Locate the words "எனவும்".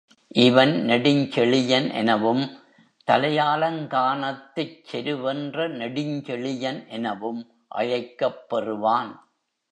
1.93-2.41, 6.87-7.41